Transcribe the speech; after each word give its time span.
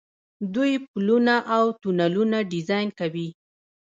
دوی 0.55 0.73
پلونه 0.91 1.35
او 1.55 1.65
تونلونه 1.81 2.37
ډیزاین 2.51 2.87
کوي. 2.99 3.27